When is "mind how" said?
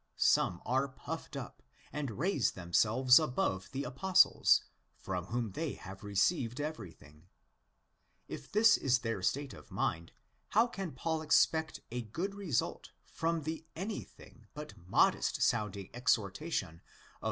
9.69-10.65